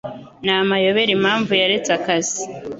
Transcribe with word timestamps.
Ni 0.43 0.51
amayobera 0.61 1.11
impamvu 1.17 1.51
yaretse 1.61 1.89
akazi. 1.97 2.41